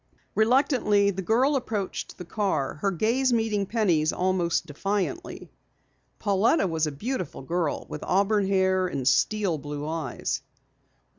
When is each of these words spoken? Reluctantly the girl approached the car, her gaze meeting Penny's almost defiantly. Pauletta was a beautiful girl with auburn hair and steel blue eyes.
Reluctantly 0.33 1.11
the 1.11 1.21
girl 1.21 1.55
approached 1.55 2.17
the 2.17 2.25
car, 2.25 2.73
her 2.81 2.89
gaze 2.89 3.31
meeting 3.31 3.67
Penny's 3.67 4.11
almost 4.11 4.65
defiantly. 4.65 5.51
Pauletta 6.17 6.65
was 6.65 6.87
a 6.87 6.91
beautiful 6.91 7.43
girl 7.43 7.85
with 7.87 8.03
auburn 8.03 8.47
hair 8.47 8.87
and 8.87 9.07
steel 9.07 9.59
blue 9.59 9.87
eyes. 9.87 10.41